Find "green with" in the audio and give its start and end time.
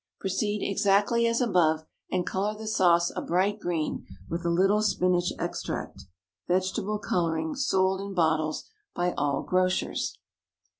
3.59-4.43